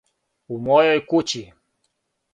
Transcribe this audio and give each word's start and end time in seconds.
У 0.55 0.57
мојој 0.69 1.03
кући? 1.13 1.45